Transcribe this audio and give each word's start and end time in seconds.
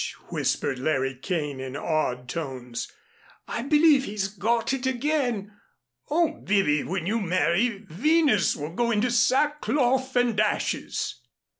whispered 0.29 0.79
Larry 0.79 1.13
Kane, 1.13 1.59
in 1.59 1.77
awed 1.77 2.27
tones, 2.27 2.91
"I 3.47 3.61
believe 3.61 4.05
he's 4.05 4.29
got 4.29 4.73
it 4.73 4.87
again. 4.87 5.53
Oh, 6.09 6.41
Bibby, 6.43 6.83
when 6.83 7.05
you 7.05 7.21
marry, 7.21 7.85
Venus 7.87 8.55
will 8.55 8.73
go 8.73 8.89
into 8.89 9.11
sackcloth 9.11 10.15
and 10.15 10.39
ashes!" 10.39 11.21